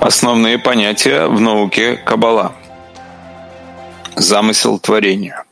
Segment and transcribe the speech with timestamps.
[0.00, 2.52] Основные понятия в науке Каббала.
[4.16, 5.44] Замысел творения.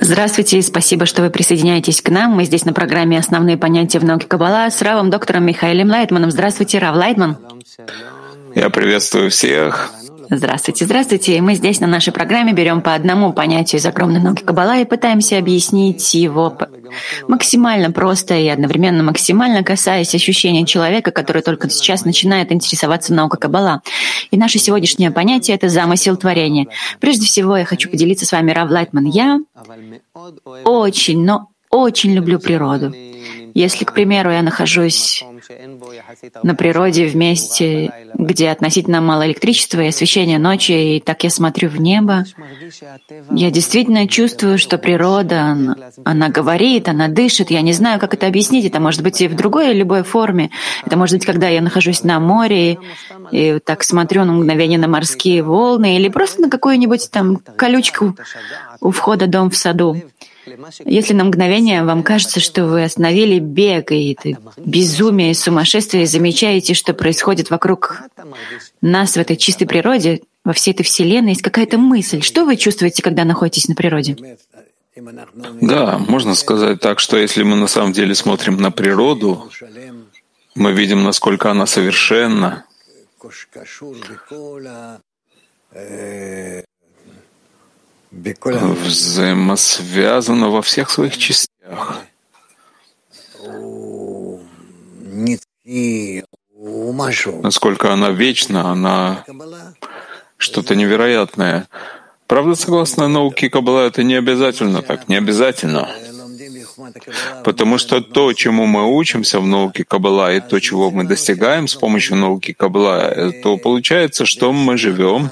[0.00, 2.32] Здравствуйте и спасибо, что вы присоединяетесь к нам.
[2.32, 6.30] Мы здесь на программе «Основные понятия в науке Каббала» с Равом доктором Михаилем Лайтманом.
[6.30, 7.38] Здравствуйте, Рав Лайтман.
[8.54, 9.92] Я приветствую всех.
[10.30, 11.40] Здравствуйте, здравствуйте.
[11.40, 15.38] Мы здесь на нашей программе берем по одному понятию из огромной науки Каббала и пытаемся
[15.38, 16.56] объяснить его
[17.28, 23.82] максимально просто и одновременно максимально касаясь ощущения человека, который только сейчас начинает интересоваться наукой Каббала.
[24.30, 26.66] И наше сегодняшнее понятие— это замысел творения.
[27.00, 29.06] Прежде всего, я хочу поделиться с вами, Рав Лайтман.
[29.06, 29.40] Я
[30.64, 32.94] очень, но очень люблю природу.
[33.54, 35.24] Если, к примеру, я нахожусь
[36.42, 41.68] на природе в месте, где относительно мало электричества и освещения ночи, и так я смотрю
[41.68, 42.24] в небо,
[43.30, 45.56] я действительно чувствую, что природа,
[46.04, 47.50] она говорит, она дышит.
[47.50, 48.64] Я не знаю, как это объяснить.
[48.64, 50.50] Это может быть и в другой любой форме.
[50.86, 52.78] Это может быть, когда я нахожусь на море и,
[53.30, 58.16] и так смотрю на мгновение на морские волны, или просто на какую-нибудь там колючку
[58.80, 59.96] у входа дом в саду.
[60.84, 66.06] Если на мгновение вам кажется, что вы остановили бег, и это безумие и сумасшествие, и
[66.06, 68.02] замечаете, что происходит вокруг
[68.80, 72.22] нас в этой чистой природе, во всей этой вселенной, есть какая-то мысль.
[72.22, 74.16] Что вы чувствуете, когда находитесь на природе?
[75.60, 79.50] Да, можно сказать так, что если мы на самом деле смотрим на природу,
[80.54, 82.64] мы видим, насколько она совершенна,
[88.12, 92.02] взаимосвязана во всех своих частях.
[97.42, 99.24] Насколько она вечна, она
[100.36, 101.66] что-то невероятное.
[102.26, 105.88] Правда, согласно науке Каббала, это не обязательно так, не обязательно.
[107.44, 111.74] Потому что то, чему мы учимся в науке Каббала, и то, чего мы достигаем с
[111.74, 115.30] помощью науки Каббала, то получается, что мы живем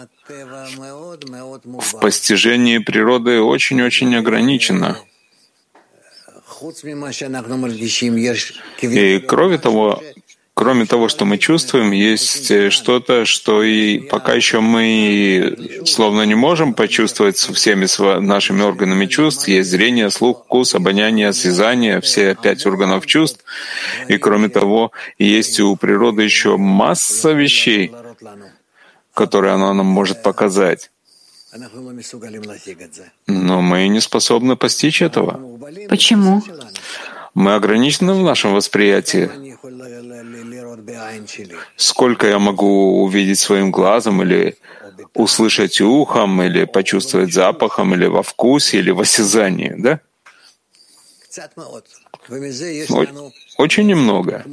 [1.17, 4.99] в постижении природы очень-очень ограничено.
[8.83, 10.03] И кроме того,
[10.55, 16.75] кроме того, что мы чувствуем, есть что-то, что и пока еще мы словно не можем
[16.75, 17.87] почувствовать со всеми
[18.21, 19.49] нашими органами чувств.
[19.49, 23.43] Есть зрение, слух, вкус, обоняние, осязание, все пять органов чувств.
[24.09, 27.93] И кроме того, есть у природы еще масса вещей,
[29.15, 30.91] которые она нам может показать.
[33.27, 35.41] Но мы не способны постичь этого.
[35.89, 36.43] Почему?
[37.35, 39.31] Мы ограничены в нашем восприятии.
[41.77, 44.57] Сколько я могу увидеть своим глазом или
[45.15, 50.01] услышать ухом, или почувствовать запахом, или во вкусе, или в осязании, да?
[53.57, 54.45] Очень немного.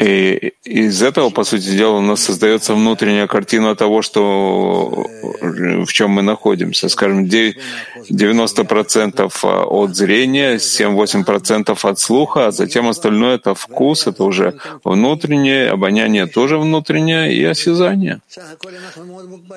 [0.00, 5.06] И из этого, по сути дела, у нас создается внутренняя картина того, что
[5.40, 6.88] в чем мы находимся.
[6.88, 15.70] Скажем, 90% от зрения, 7-8% от слуха, а затем остальное— это вкус, это уже внутреннее,
[15.70, 18.20] обоняние тоже внутреннее и осязание.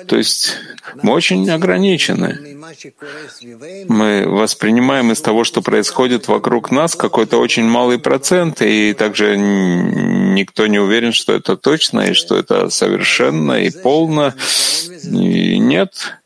[0.06, 0.56] То есть
[1.02, 2.38] мы очень ограничены.
[3.88, 10.66] Мы воспринимаем из того, что происходит вокруг нас, какой-то очень малый процент, и также никто
[10.66, 14.34] не уверен, что это точно, и что это совершенно и полно.
[15.04, 16.18] И нет.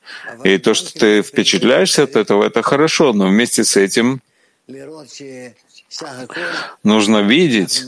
[0.45, 4.21] И то, что ты впечатляешься от этого, это хорошо, но вместе с этим
[6.85, 7.85] Нужно видеть,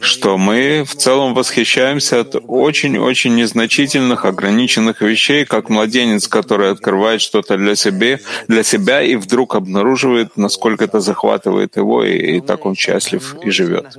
[0.00, 7.56] что мы в целом восхищаемся от очень-очень незначительных, ограниченных вещей, как младенец, который открывает что-то
[7.56, 8.18] для себя,
[8.48, 13.50] для себя и вдруг обнаруживает, насколько это захватывает его, и, и так он счастлив и
[13.50, 13.96] живет.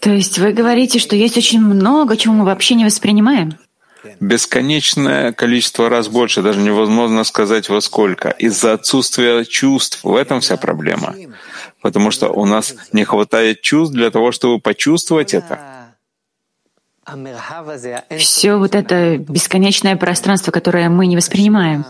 [0.00, 3.56] То есть вы говорите, что есть очень много, чего мы вообще не воспринимаем?
[4.20, 10.00] Бесконечное количество раз больше, даже невозможно сказать во сколько, из-за отсутствия чувств.
[10.02, 11.14] В этом вся проблема.
[11.80, 15.58] Потому что у нас не хватает чувств для того, чтобы почувствовать это.
[18.16, 21.84] Все вот это бесконечное пространство, которое мы не воспринимаем,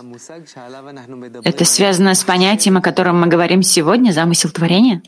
[1.44, 5.02] это связано с понятием, о котором мы говорим сегодня, замысел творения?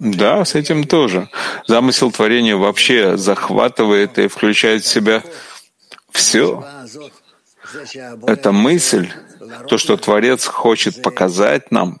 [0.00, 1.28] Да, с этим тоже.
[1.68, 5.22] Замысел творения вообще захватывает и включает в себя
[6.12, 6.62] все
[8.26, 9.08] эта мысль,
[9.68, 12.00] то, что Творец хочет показать нам,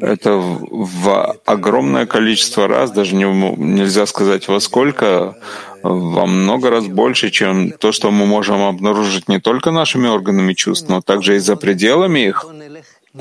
[0.00, 5.36] это в огромное количество раз, даже не, нельзя сказать во сколько,
[5.82, 10.88] во много раз больше, чем то, что мы можем обнаружить не только нашими органами чувств,
[10.88, 12.46] но также и за пределами их.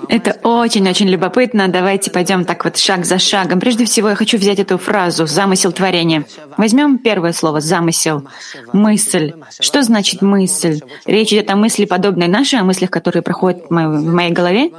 [0.09, 1.67] Это очень-очень любопытно.
[1.67, 3.59] Давайте пойдем так вот шаг за шагом.
[3.59, 6.25] Прежде всего, я хочу взять эту фразу «замысел творения».
[6.57, 8.27] Возьмем первое слово «замысел».
[8.73, 9.33] Мысль.
[9.59, 10.81] Что значит мысль?
[11.05, 14.71] Речь идет о мысли, подобной нашей, о мыслях, которые проходят в моей голове?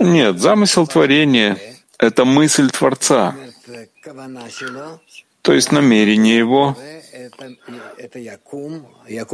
[0.00, 1.56] Нет, замысел творения—
[1.98, 3.36] это мысль Творца,
[5.42, 6.76] то есть намерение Его,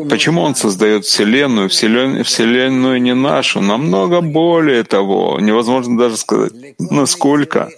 [0.09, 1.69] Почему он создает Вселенную?
[1.69, 5.39] Вселенную, Вселенную не нашу, намного более того.
[5.41, 7.71] Невозможно даже сказать, насколько.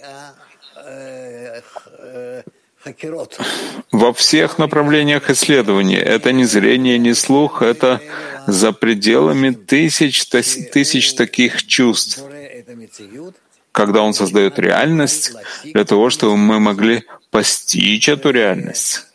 [3.91, 5.99] Во всех направлениях исследования.
[5.99, 7.99] Это не зрение, не слух, это
[8.47, 12.23] за пределами тысяч, тысяч таких чувств.
[13.71, 19.08] Когда он создает реальность, для того, чтобы мы могли постичь эту реальность.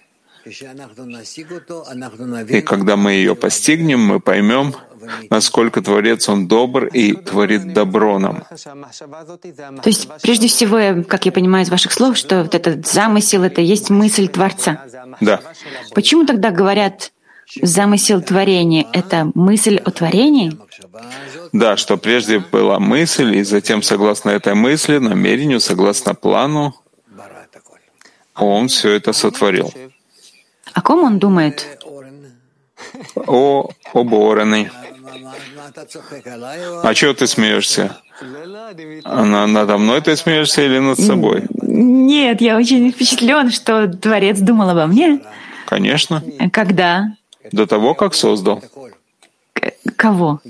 [2.48, 4.74] И когда мы ее постигнем, мы поймем,
[5.30, 8.44] насколько Творец, Он добр и творит добро нам.
[9.82, 13.60] То есть, прежде всего, как я понимаю из ваших слов, что вот этот замысел— это
[13.60, 14.84] есть мысль Творца.
[15.20, 15.40] Да.
[15.94, 17.12] Почему тогда говорят
[17.62, 20.56] замысел творения— это мысль о творении?
[21.52, 26.74] Да, что прежде была мысль, и затем, согласно этой мысли, намерению, согласно плану,
[28.34, 29.72] Он все это сотворил.
[30.74, 31.78] О ком он думает?
[33.14, 34.70] О оборены.
[36.82, 37.96] А чего ты смеешься?
[39.04, 41.44] Она надо мной ты смеешься или над собой?
[41.62, 45.20] Нет, я очень впечатлен, что Творец думал обо мне.
[45.66, 46.22] Конечно.
[46.52, 47.16] Когда?
[47.52, 48.62] До того, как создал.
[49.52, 50.40] К кого?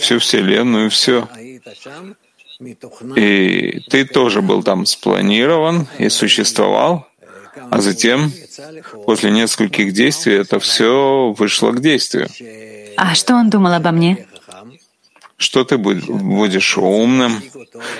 [0.00, 1.28] Всю Вселенную, все.
[3.16, 7.06] И ты тоже был там спланирован и существовал,
[7.70, 8.32] а затем,
[9.06, 12.28] после нескольких действий, это все вышло к действию.
[12.96, 14.26] А что он думал обо мне?
[15.36, 17.42] Что ты будешь умным,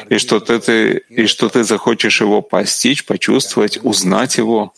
[0.09, 4.73] и что ты, и что ты захочешь его постичь, почувствовать, узнать его.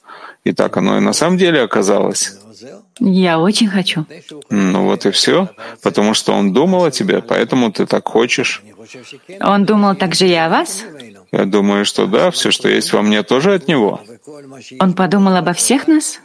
[0.44, 2.32] И так оно и на самом деле оказалось.
[2.98, 4.06] Я очень хочу.
[4.48, 5.50] Ну вот и все,
[5.82, 8.62] потому что он думал о тебе, поэтому ты так хочешь.
[9.40, 10.84] Он думал также и о вас?
[11.32, 14.00] Я думаю, что да, все, что есть во мне, тоже от него.
[14.80, 16.20] Он подумал обо всех нас?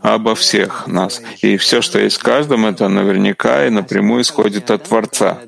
[0.00, 1.20] Обо всех нас.
[1.42, 5.38] И все, что есть в каждом, это наверняка и напрямую исходит от Творца.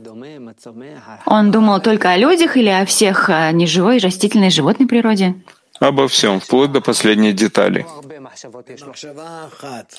[1.26, 5.34] Он думал только о людях или о всех о неживой, растительной, животной природе?
[5.80, 7.86] Обо всем, вплоть до последней детали.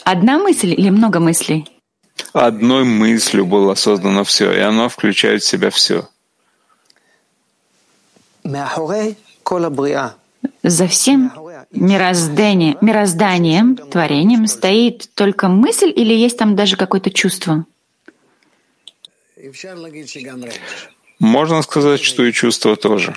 [0.04, 1.68] Одна мысль или много мыслей?
[2.34, 6.08] Одной мыслью было создано все, и она включает в себя все.
[10.64, 11.32] За всем
[11.72, 17.66] мироздание, мирозданием, творением стоит только мысль или есть там даже какое-то чувство?
[21.20, 23.16] Можно сказать, что и чувство тоже.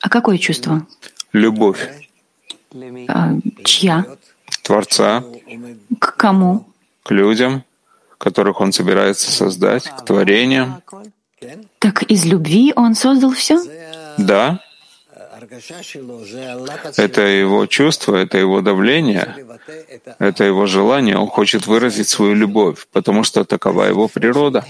[0.00, 0.86] А какое чувство?
[1.32, 1.88] Любовь.
[3.08, 3.32] А,
[3.64, 4.06] чья?
[4.62, 5.24] Творца.
[5.98, 6.66] К кому?
[7.02, 7.64] К людям,
[8.16, 10.82] которых он собирается создать, к творениям.
[11.78, 13.58] Так из любви он создал все?
[14.18, 14.60] Да.
[16.96, 19.34] Это его чувство, это его давление,
[20.18, 21.16] это его желание.
[21.16, 24.64] Он хочет выразить свою любовь, потому что такова его природа.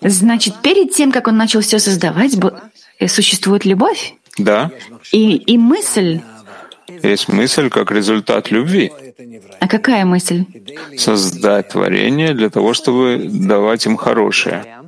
[0.00, 2.36] Значит, перед тем, как он начал все создавать,
[2.98, 4.14] э, существует любовь?
[4.38, 4.70] Да.
[5.12, 6.20] И, и мысль?
[7.02, 8.92] Есть мысль как результат любви.
[9.60, 10.44] А какая мысль?
[10.96, 14.79] Создать творение для того, чтобы давать им хорошее.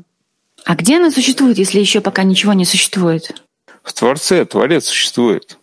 [0.64, 3.42] А где она существует, если еще пока ничего не существует?
[3.82, 5.58] В Творце Творец существует.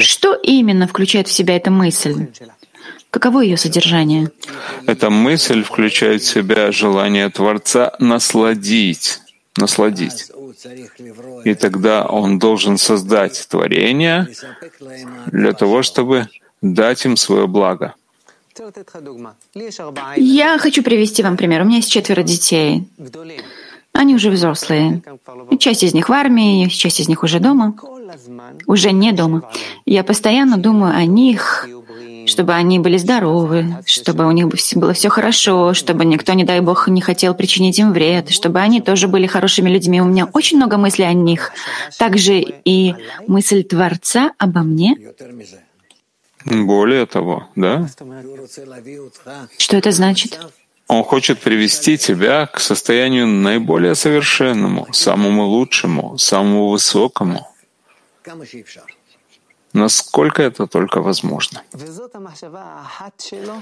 [0.00, 2.28] Что именно включает в себя эта мысль?
[3.10, 4.30] Каково ее содержание?
[4.86, 9.20] Эта мысль включает в себя желание Творца насладить,
[9.56, 10.30] насладить.
[11.44, 14.28] И тогда он должен создать творение
[15.26, 16.28] для того, чтобы
[16.60, 17.94] дать им свое благо.
[20.16, 21.62] Я хочу привести вам пример.
[21.62, 22.88] У меня есть четверо детей.
[23.92, 25.02] Они уже взрослые.
[25.58, 27.74] Часть из них в армии, часть из них уже дома.
[28.66, 29.48] Уже не дома.
[29.86, 31.68] Я постоянно думаю о них,
[32.26, 36.88] чтобы они были здоровы, чтобы у них было все хорошо, чтобы никто, не дай бог,
[36.88, 40.00] не хотел причинить им вред, чтобы они тоже были хорошими людьми.
[40.00, 41.52] У меня очень много мыслей о них.
[41.98, 42.94] Также и
[43.26, 44.96] мысль Творца обо мне.
[46.44, 47.88] Более того, да?
[49.58, 50.38] Что это значит?
[50.86, 57.48] Он хочет привести тебя к состоянию наиболее совершенному, самому лучшему, самому высокому,
[59.72, 61.62] насколько это только возможно.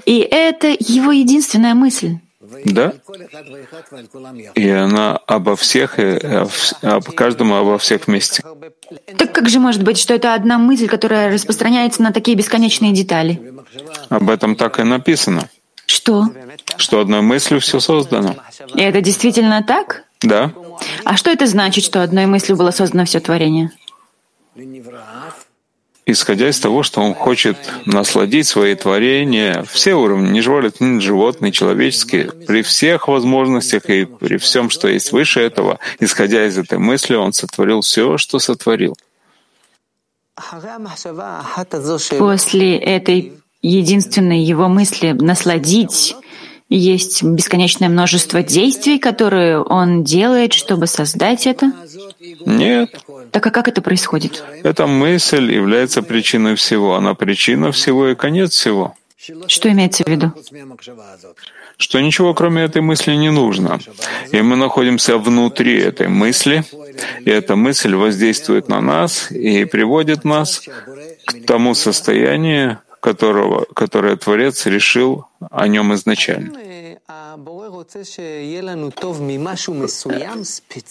[0.05, 2.17] И это его единственная мысль.
[2.65, 2.93] Да?
[4.55, 6.19] И она обо всех, и
[6.81, 8.43] об каждом, обо всех вместе.
[9.17, 13.53] Так как же может быть, что это одна мысль, которая распространяется на такие бесконечные детали?
[14.09, 15.49] Об этом так и написано.
[15.85, 16.27] Что?
[16.77, 18.35] Что одной мыслью все создано.
[18.75, 20.03] И это действительно так?
[20.21, 20.51] Да.
[21.03, 23.71] А что это значит, что одной мыслью было создано все творение?
[26.05, 32.31] Исходя из того, что он хочет насладить свои творения, все уровни, не животные, животные, человеческие,
[32.31, 37.33] при всех возможностях и при всем, что есть выше этого, исходя из этой мысли, он
[37.33, 38.95] сотворил все, что сотворил.
[42.17, 46.15] После этой единственной его мысли насладить
[46.77, 51.71] есть бесконечное множество действий, которые он делает, чтобы создать это?
[52.45, 52.95] Нет.
[53.31, 54.43] Так а как это происходит?
[54.63, 56.95] Эта мысль является причиной всего.
[56.95, 58.95] Она причина всего и конец всего.
[59.47, 60.33] Что имеется в виду?
[61.77, 63.79] Что ничего кроме этой мысли не нужно.
[64.31, 66.63] И мы находимся внутри этой мысли,
[67.21, 70.61] и эта мысль воздействует на нас и приводит нас
[71.25, 76.57] к тому состоянию, которого, которое Творец решил о нем изначально.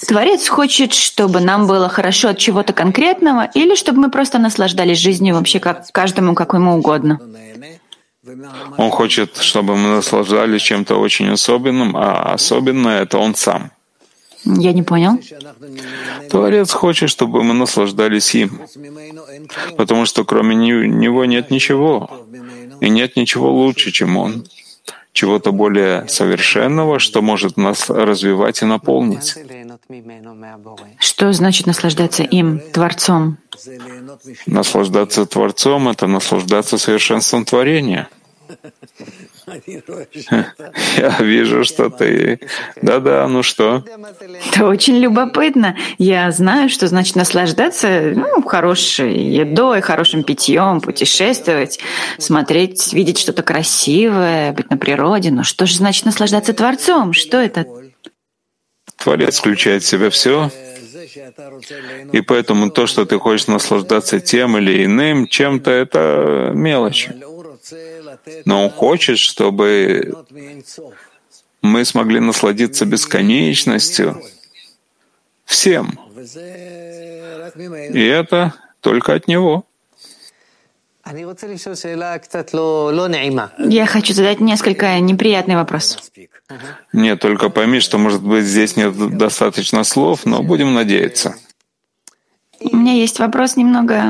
[0.06, 5.34] Творец хочет, чтобы нам было хорошо от чего-то конкретного, или чтобы мы просто наслаждались жизнью
[5.34, 7.18] вообще как каждому, как ему угодно.
[8.76, 13.72] Он хочет, чтобы мы наслаждались чем-то очень особенным, а особенное— это он сам.
[14.44, 15.20] Я не понял.
[16.30, 18.60] Творец хочет, чтобы мы наслаждались им,
[19.76, 22.26] потому что кроме него нет ничего,
[22.80, 24.44] и нет ничего лучше, чем он
[25.12, 29.36] чего-то более совершенного, что может нас развивать и наполнить.
[30.98, 33.36] Что значит наслаждаться им, Творцом?
[34.46, 38.08] Наслаждаться Творцом— это наслаждаться совершенством творения—
[40.96, 42.40] я вижу, что ты...
[42.80, 43.84] Да-да, ну что?
[44.46, 45.76] Это очень любопытно.
[45.98, 51.78] Я знаю, что значит наслаждаться ну, хорошей едой, хорошим питьем, путешествовать,
[52.18, 55.30] смотреть, видеть что-то красивое, быть на природе.
[55.30, 57.12] Но что же значит наслаждаться Творцом?
[57.12, 57.66] Что это?
[58.96, 60.50] Творец включает в себя все,
[62.12, 67.08] и поэтому то, что ты хочешь наслаждаться тем или иным чем-то, это мелочь.
[68.44, 70.12] Но Он хочет, чтобы
[71.62, 74.22] мы смогли насладиться бесконечностью
[75.44, 75.98] всем.
[77.92, 79.64] И это только от Него.
[83.58, 86.12] Я хочу задать несколько неприятный вопрос.
[86.92, 91.34] Нет, только пойми, что, может быть, здесь нет достаточно слов, но будем надеяться.
[92.70, 94.04] У меня есть вопрос немного.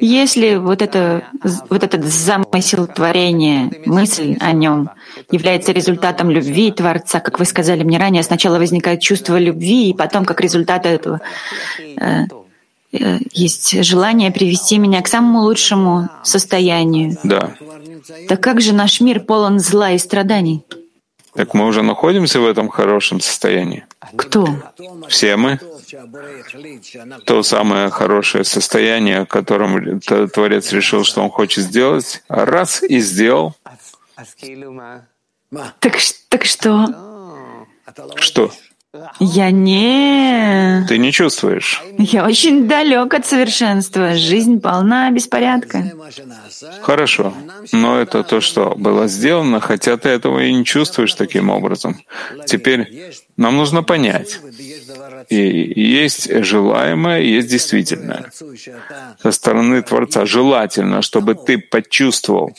[0.00, 1.24] Если вот, это,
[1.68, 4.90] вот этот замысел творения, мысль о нем
[5.30, 10.24] является результатом любви Творца, как вы сказали мне ранее, сначала возникает чувство любви, и потом,
[10.24, 11.20] как результат этого,
[11.78, 12.24] э,
[12.92, 17.16] э, есть желание привести меня к самому лучшему состоянию.
[17.22, 17.54] Да.
[18.28, 20.64] Так как же наш мир полон зла и страданий?
[21.34, 23.86] Так мы уже находимся в этом хорошем состоянии.
[24.16, 24.46] Кто?
[25.08, 25.60] Все мы.
[27.24, 33.54] То самое хорошее состояние, которым Творец решил, что он хочет сделать, раз и сделал.
[35.78, 35.96] Так,
[36.28, 36.86] так что?
[38.16, 38.50] Что?
[39.20, 40.84] Я не...
[40.88, 41.80] Ты не чувствуешь?
[41.96, 44.16] Я очень далек от совершенства.
[44.16, 45.92] Жизнь полна беспорядка.
[46.82, 47.32] Хорошо.
[47.72, 52.00] Но это то, что было сделано, хотя ты этого и не чувствуешь таким образом.
[52.46, 54.38] Теперь нам нужно понять.
[55.30, 58.30] И есть желаемое, есть действительное.
[59.22, 62.52] Со стороны Творца желательно, чтобы ты почувствовал,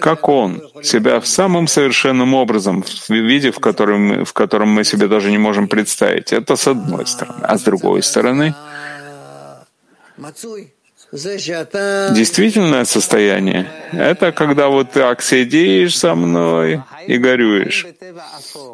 [0.00, 5.08] как Он себя в самым совершенным образом, в виде, в котором, в котором мы себе
[5.08, 6.32] даже не можем представить.
[6.32, 7.40] Это с одной стороны.
[7.42, 8.54] А с другой стороны,
[11.14, 17.86] Действительное состояние— это когда вот так сидишь со мной и горюешь.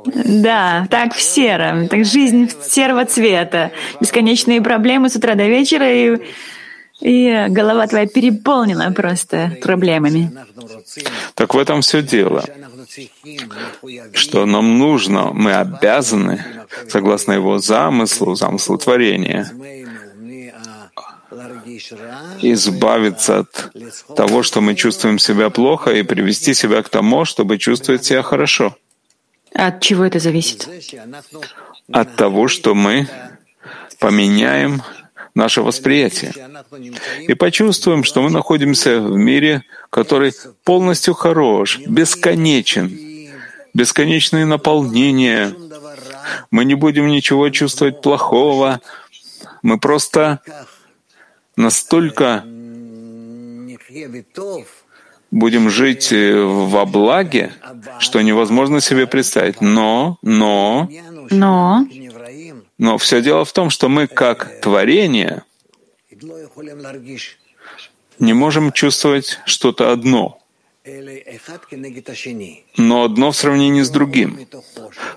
[0.06, 6.18] Да, так в сером, так жизнь серого цвета, бесконечные проблемы с утра до вечера, и,
[7.00, 10.32] и голова твоя переполнена просто проблемами.
[11.34, 12.46] Так в этом все дело,
[14.14, 16.42] что нам нужно, мы обязаны,
[16.88, 19.46] согласно его замыслу, замыслу творения,
[22.42, 23.72] избавиться от
[24.16, 28.76] того, что мы чувствуем себя плохо, и привести себя к тому, чтобы чувствовать себя хорошо.
[29.52, 30.68] От чего это зависит?
[31.92, 33.08] От того, что мы
[33.98, 34.82] поменяем
[35.34, 36.32] наше восприятие
[37.28, 40.32] и почувствуем, что мы находимся в мире, который
[40.64, 42.90] полностью хорош, бесконечен,
[43.74, 45.54] бесконечные наполнения.
[46.50, 48.80] Мы не будем ничего чувствовать плохого.
[49.62, 50.40] Мы просто
[51.60, 52.44] настолько
[55.30, 57.52] будем жить э, во благе,
[57.98, 59.60] что невозможно себе представить.
[59.60, 60.88] Но, но,
[61.30, 61.86] но,
[62.78, 65.44] но все дело в том, что мы как творение
[68.18, 70.40] не можем чувствовать что-то одно,
[72.76, 74.46] но одно в сравнении с другим.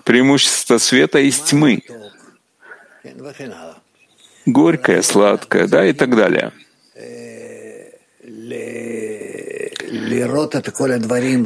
[0.03, 1.83] Преимущество света из тьмы.
[4.45, 6.51] Горькое, сладкое, да, и так далее.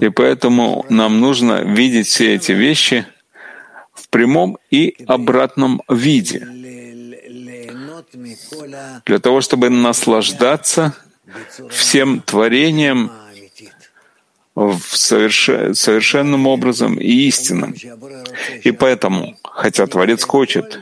[0.01, 3.05] И поэтому нам нужно видеть все эти вещи
[3.93, 6.47] в прямом и обратном виде,
[9.05, 10.93] для того, чтобы наслаждаться
[11.69, 13.11] всем творением
[14.55, 17.75] в совершенным образом и истинным.
[18.63, 20.79] И поэтому, хотя Творец хочет,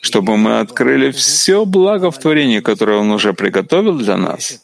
[0.00, 4.60] чтобы мы открыли все благо в творении, которое Он уже приготовил для нас,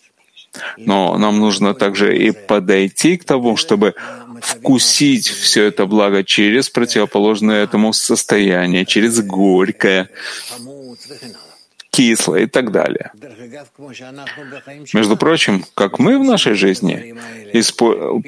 [0.77, 3.95] но нам нужно также и подойти к тому, чтобы
[4.41, 10.09] вкусить все это благо через противоположное этому состояние, через горькое,
[11.91, 13.11] кислое и так далее.
[14.93, 17.15] Между прочим, как мы в нашей жизни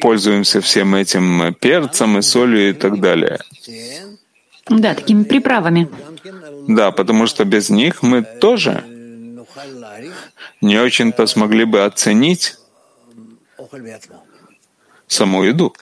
[0.00, 3.38] пользуемся всем этим перцем и солью и так далее.
[4.70, 5.88] Да, такими приправами.
[6.68, 8.84] Да, потому что без них мы тоже
[10.60, 12.56] не очень-то смогли бы оценить
[15.06, 15.74] саму еду.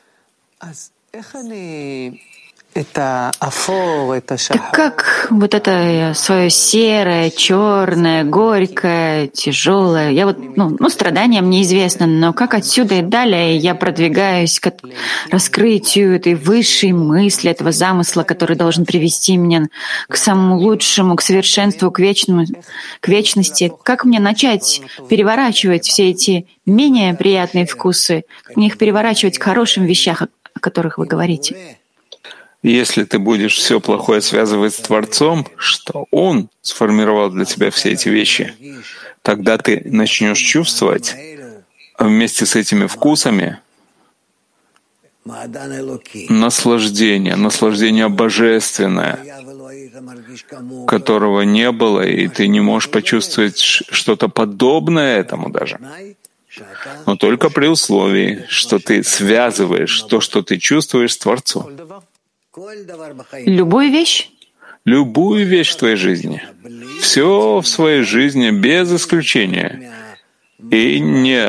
[4.53, 11.63] Так как вот это свое серое, черное, горькое, тяжелое, я вот, ну, ну, страдания мне
[11.63, 14.73] известно, но как отсюда и далее я продвигаюсь к
[15.31, 19.67] раскрытию этой высшей мысли, этого замысла, который должен привести меня
[20.09, 22.45] к самому лучшему, к совершенству, к вечному,
[23.01, 23.73] к вечности.
[23.83, 29.85] Как мне начать переворачивать все эти менее приятные вкусы, как мне их переворачивать к хорошим
[29.85, 30.17] вещам,
[30.55, 31.79] о которых вы говорите?
[32.67, 38.09] Если ты будешь все плохое связывать с Творцом, что Он сформировал для тебя все эти
[38.09, 38.55] вещи,
[39.23, 41.15] тогда ты начнешь чувствовать
[41.97, 43.61] вместе с этими вкусами
[46.29, 49.21] наслаждение, наслаждение божественное,
[50.89, 55.79] которого не было, и ты не можешь почувствовать что-то подобное этому даже.
[57.07, 61.71] Но только при условии, что ты связываешь то, что ты чувствуешь с Творцом.
[63.47, 64.31] Любую вещь?
[64.85, 66.43] Любую вещь в твоей жизни.
[67.01, 69.93] Все в своей жизни без исключения.
[70.71, 71.43] И не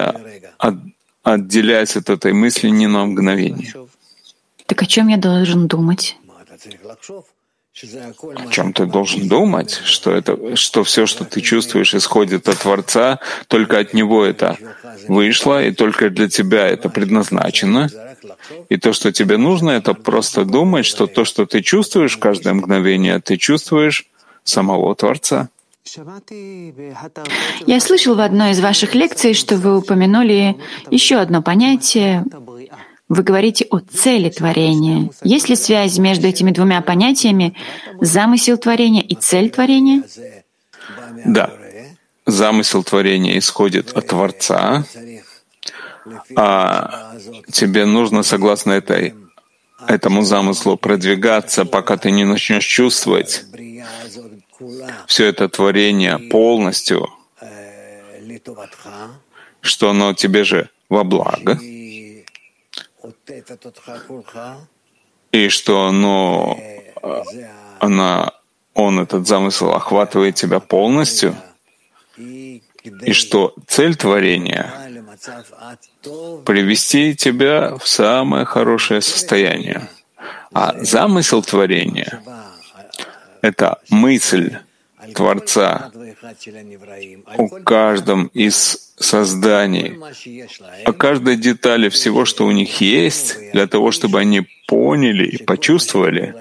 [0.58, 0.76] от,
[1.24, 3.74] отделяясь от этой мысли ни на мгновение.
[4.66, 6.18] Так о чем я должен думать?
[7.84, 9.82] О чем ты должен думать?
[9.84, 14.58] Что, это, что все, что ты чувствуешь, исходит от Творца, только от Него это
[15.08, 17.90] вышло, и только для тебя это предназначено.
[18.70, 23.20] И то, что тебе нужно, это просто думать, что то, что ты чувствуешь каждое мгновение,
[23.20, 24.08] ты чувствуешь
[24.44, 25.50] самого Творца.
[27.66, 30.58] Я слышал в одной из ваших лекций, что вы упомянули
[30.90, 32.26] еще одно понятие.
[33.10, 35.10] Вы говорите о цели творения.
[35.24, 37.56] Есть ли связь между этими двумя понятиями
[38.02, 40.04] замысел творения и цель творения?
[41.26, 41.52] Да.
[42.26, 44.86] Замысел творения исходит от Творца,
[46.36, 47.16] а
[47.50, 49.16] тебе нужно, согласно этой,
[49.88, 53.46] этому замыслу, продвигаться, пока ты не начнешь чувствовать
[55.06, 57.10] все это творение полностью,
[59.62, 61.58] что оно тебе же во благо,
[65.32, 66.58] и что оно,
[67.80, 68.32] она,
[68.74, 71.36] он, этот замысел охватывает тебя полностью,
[72.18, 74.74] и что цель творения—
[76.46, 79.90] привести тебя в самое хорошее состояние.
[80.54, 82.22] А замысел творения—
[83.42, 84.58] это мысль
[85.14, 85.92] Творца
[87.38, 90.00] о каждом из созданий,
[90.86, 96.36] о каждой детали всего, что у них есть, для того, чтобы они поняли и почувствовали,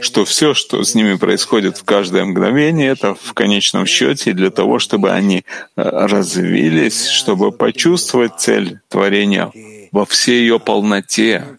[0.00, 4.78] что все, что с ними происходит в каждое мгновение, это в конечном счете для того,
[4.78, 5.44] чтобы они
[5.76, 9.52] э, развились, чтобы почувствовать цель творения
[9.92, 11.58] во всей ее полноте,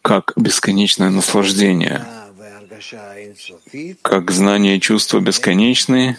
[0.00, 2.04] как бесконечное наслаждение,
[4.02, 6.18] как знание и чувство бесконечные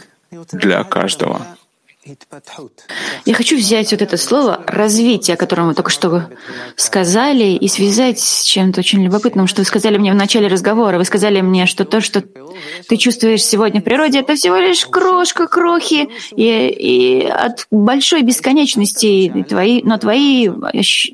[0.52, 1.58] для каждого.
[3.26, 6.30] Я хочу взять вот это слово «развитие», о котором вы только что
[6.76, 10.98] сказали, и связать с чем-то очень любопытным, что вы сказали мне в начале разговора.
[10.98, 12.24] Вы сказали мне, что то, что
[12.88, 19.46] ты чувствуешь сегодня в природе, это всего лишь крошка, крохи, и, и от большой бесконечности
[19.48, 20.50] твои, но твои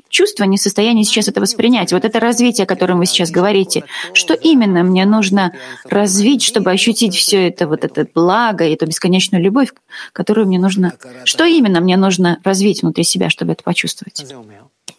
[0.08, 1.92] чувства не в состоянии сейчас это воспринять.
[1.92, 3.84] Вот это развитие, о котором вы сейчас говорите.
[4.12, 5.52] Что именно мне нужно
[5.84, 9.72] развить, чтобы ощутить все это, вот это благо и эту бесконечную любовь,
[10.12, 14.24] которую мне нужно нужно, что именно мне нужно развить внутри себя, чтобы это почувствовать?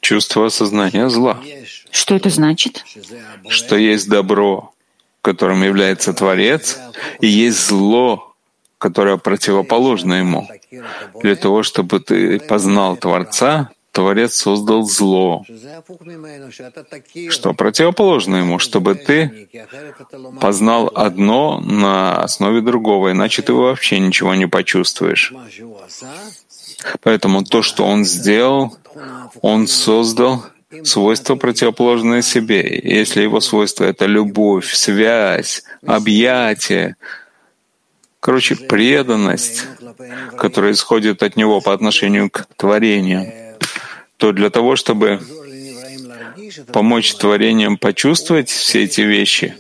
[0.02, 1.39] Чувство осознания зла.
[1.91, 2.86] Что это значит?
[3.48, 4.74] Что есть добро,
[5.21, 6.78] которым является Творец,
[7.19, 8.36] и есть зло,
[8.78, 10.48] которое противоположно ему.
[11.21, 15.45] Для того, чтобы ты познал Творца, Творец создал зло,
[17.29, 19.47] что противоположно ему, чтобы ты
[20.41, 25.31] познал одно на основе другого, иначе ты вообще ничего не почувствуешь.
[27.03, 28.75] Поэтому то, что он сделал,
[29.41, 30.43] он создал
[30.84, 32.77] свойства, противоположные себе.
[32.84, 36.97] Если его свойство— это любовь, связь, объятие,
[38.19, 39.65] короче, преданность,
[40.38, 43.31] которая исходит от него по отношению к творению—
[44.17, 45.19] то для того, чтобы
[46.71, 49.56] помочь творениям почувствовать все эти вещи,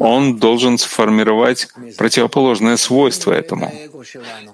[0.00, 3.72] он должен сформировать противоположное свойство этому.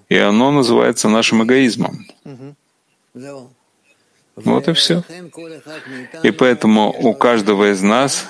[0.09, 2.07] И оно называется нашим эгоизмом.
[4.37, 5.03] Вот и все.
[6.22, 8.27] И поэтому у каждого из нас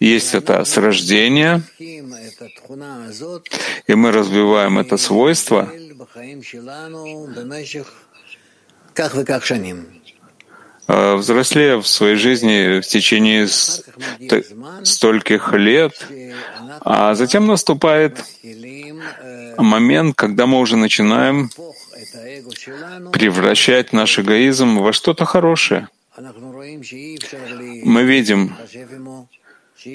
[0.00, 5.70] есть это с рождения, и мы развиваем это свойство
[10.90, 13.46] а, взрослея в своей жизни в течение
[14.84, 15.92] стольких лет,
[16.80, 18.24] а затем наступает
[19.58, 21.50] момент, когда мы уже начинаем
[23.12, 25.88] превращать наш эгоизм во что-то хорошее.
[26.16, 28.56] Мы видим,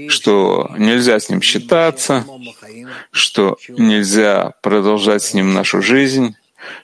[0.09, 2.25] что нельзя с ним считаться,
[3.11, 6.35] что нельзя продолжать с ним нашу жизнь,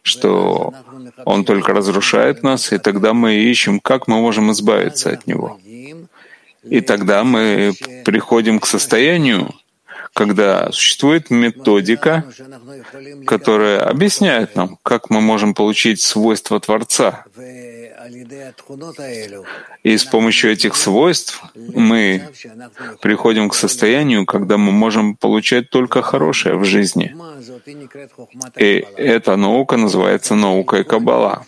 [0.02, 0.74] что
[1.26, 5.60] он только разрушает нас, и тогда мы ищем, как мы можем избавиться от него.
[6.64, 7.74] И тогда мы
[8.06, 9.54] приходим к состоянию,
[10.14, 12.26] когда существует методика,
[13.26, 17.26] которая объясняет нам, как мы можем получить свойства Творца.
[19.84, 22.30] И с помощью этих свойств мы
[23.02, 27.16] приходим к состоянию, когда мы можем получать только хорошее в жизни.
[28.58, 31.46] И эта наука называется наукой Каббала.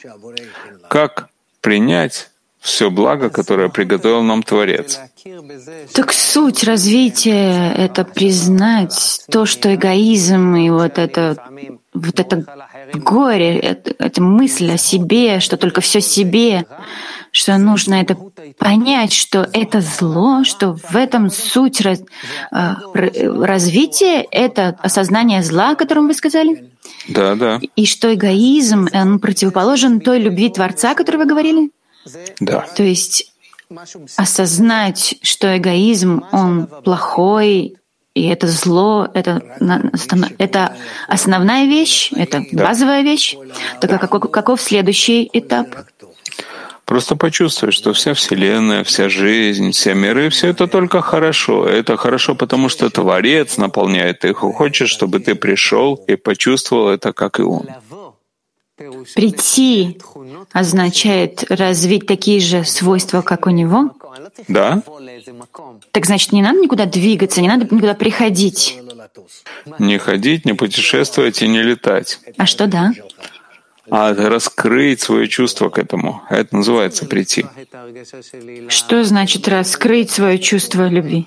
[0.90, 1.30] Как
[1.62, 5.00] принять все благо, которое приготовил нам Творец.
[5.94, 11.38] Так суть развития— это признать то, что эгоизм и вот это,
[11.94, 12.46] вот это
[12.98, 16.66] горе, это, это мысль о себе, что только все себе,
[17.32, 18.16] что нужно это
[18.58, 22.02] понять, что это зло, что в этом суть раз,
[22.52, 26.70] э, развития, это осознание зла, о котором вы сказали?
[27.08, 27.60] Да, да.
[27.76, 31.72] И что эгоизм, он противоположен той любви Творца, о которой вы говорили?
[32.40, 32.66] Да.
[32.76, 33.32] То есть
[34.18, 37.76] осознать, что эгоизм, он плохой,
[38.14, 39.42] и это зло, это,
[40.38, 40.76] это
[41.08, 42.66] основная вещь, это да.
[42.66, 43.38] базовая вещь.
[43.80, 45.68] Так каков, каков следующий этап?
[46.84, 51.66] Просто почувствуй, что вся Вселенная, вся жизнь, все миры, все это только хорошо.
[51.66, 54.44] Это хорошо, потому что Творец наполняет их.
[54.44, 57.66] И хочет, чтобы ты пришел и почувствовал это, как и Он.
[59.16, 60.00] Прийти
[60.52, 63.92] означает развить такие же свойства, как у него?
[64.48, 64.82] Да.
[65.92, 68.80] Так значит, не надо никуда двигаться, не надо никуда приходить.
[69.80, 72.20] Не ходить, не путешествовать и не летать.
[72.38, 72.94] А что да?
[73.90, 76.22] А раскрыть свое чувство к этому.
[76.30, 77.46] Это называется прийти.
[78.70, 81.26] Что значит раскрыть свое чувство любви?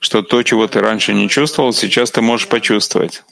[0.00, 3.22] Что то, чего ты раньше не чувствовал, сейчас ты можешь почувствовать.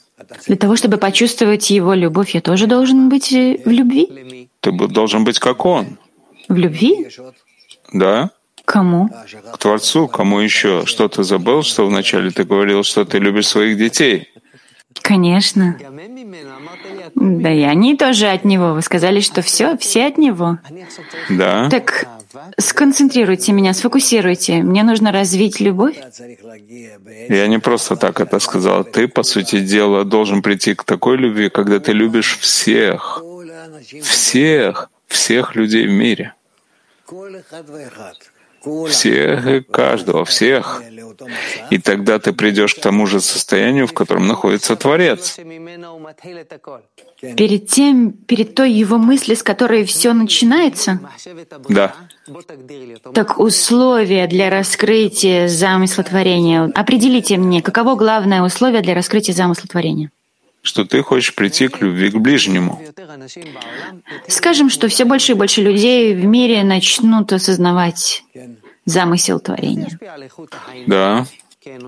[0.47, 4.49] Для того, чтобы почувствовать его любовь, я тоже должен быть э, в любви?
[4.59, 5.97] Ты должен быть как он.
[6.47, 7.07] В любви?
[7.91, 8.31] Да.
[8.65, 9.09] Кому?
[9.53, 10.85] К Творцу, кому еще?
[10.85, 14.29] Что ты забыл, что вначале ты говорил, что ты любишь своих детей?
[15.01, 15.77] Конечно.
[17.15, 18.73] Да и они тоже от него.
[18.73, 20.59] Вы сказали, что все, все от него.
[21.29, 21.69] Да.
[21.69, 22.07] Так
[22.57, 24.61] сконцентрируйте меня, сфокусируйте.
[24.63, 25.95] Мне нужно развить любовь.
[27.29, 28.83] Я не просто так это сказал.
[28.83, 33.21] Ты, по сути дела, должен прийти к такой любви, когда ты любишь всех,
[34.01, 36.33] всех, всех людей в мире.
[38.87, 40.83] Всех и каждого, всех.
[41.71, 45.37] И тогда ты придешь к тому же состоянию, в котором находится Творец.
[47.21, 50.99] Перед тем, перед той его мысли, с которой все начинается?
[51.69, 51.95] Да.
[53.13, 56.71] Так условия для раскрытия замысла творения.
[56.75, 60.11] Определите мне, каково главное условие для раскрытия замысла творения?
[60.61, 62.81] Что ты хочешь прийти к любви к ближнему.
[64.27, 68.23] Скажем, что все больше и больше людей в мире начнут осознавать
[68.85, 69.99] замысел творения.
[70.87, 71.25] Да.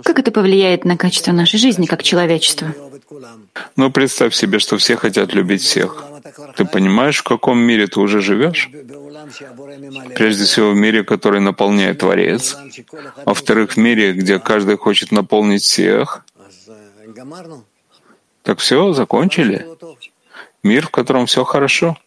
[0.03, 2.73] Как это повлияет на качество нашей жизни как человечества?
[3.75, 6.03] Ну, представь себе, что все хотят любить всех.
[6.55, 8.69] Ты понимаешь, в каком мире ты уже живешь?
[10.15, 12.55] Прежде всего, в мире, который наполняет Творец.
[13.25, 16.23] Во-вторых, в мире, где каждый хочет наполнить всех.
[18.43, 19.65] Так все, закончили
[20.63, 21.97] мир, в котором все хорошо.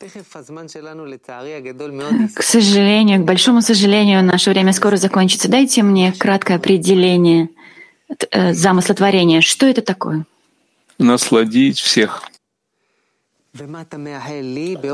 [2.34, 5.48] К сожалению, к большому сожалению, наше время скоро закончится.
[5.48, 7.50] Дайте мне краткое определение
[8.30, 9.40] э, замысла творения.
[9.42, 10.24] Что это такое?
[10.98, 12.22] Насладить всех.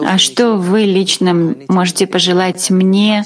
[0.04, 3.24] А что вы лично можете пожелать мне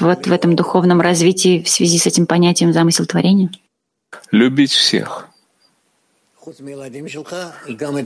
[0.00, 3.50] вот в этом духовном развитии в связи с этим понятием замысел творения?
[4.30, 5.31] Любить всех.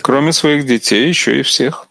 [0.02, 1.88] Кроме своих детей, еще и всех.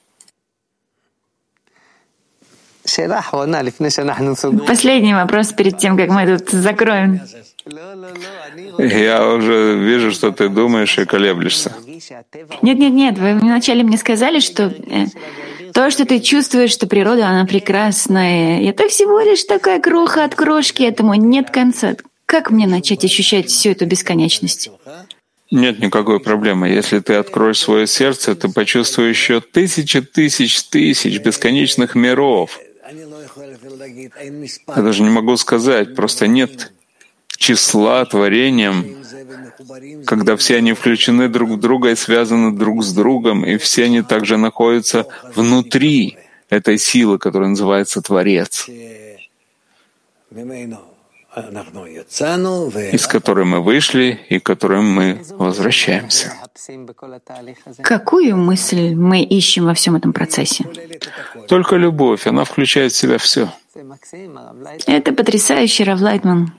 [4.67, 7.19] Последний вопрос перед тем, как мы тут закроем.
[8.77, 11.73] Я уже вижу, что ты думаешь и колеблешься.
[12.61, 13.17] Нет, нет, нет.
[13.17, 15.05] Вы вначале мне сказали, что э,
[15.73, 20.83] то, что ты чувствуешь, что природа, она прекрасная, это всего лишь такая кроха от крошки,
[20.83, 21.95] этому нет конца.
[22.27, 24.69] Как мне начать ощущать всю эту бесконечность?
[25.51, 26.69] Нет никакой проблемы.
[26.69, 32.59] Если ты откроешь свое сердце, ты почувствуешь еще тысячи тысяч тысяч бесконечных миров.
[34.67, 36.71] Я даже не могу сказать, просто нет
[37.37, 39.03] числа творением,
[40.05, 44.01] когда все они включены друг в друга и связаны друг с другом, и все они
[44.01, 45.05] также находятся
[45.35, 46.17] внутри
[46.49, 48.67] этой силы, которая называется Творец
[51.35, 56.33] из которой мы вышли и к которой мы возвращаемся.
[57.83, 60.65] Какую мысль мы ищем во всем этом процессе?
[61.47, 63.51] Только любовь, она включает в себя все.
[64.87, 66.53] Это потрясающе, Равлайтман.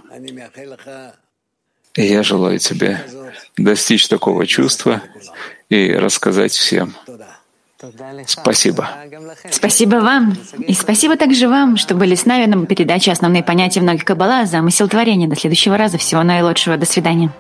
[1.95, 3.01] И я желаю тебе
[3.57, 5.03] достичь такого чувства
[5.71, 6.95] и рассказать всем.
[8.27, 8.89] Спасибо.
[9.51, 10.37] Спасибо вам.
[10.67, 14.47] И спасибо также вам, что были с нами на передаче «Основные понятия многих Каббала.
[14.47, 15.29] Замысел творения».
[15.29, 15.99] До следующего раза.
[15.99, 16.77] Всего наилучшего.
[16.77, 17.31] До свидания.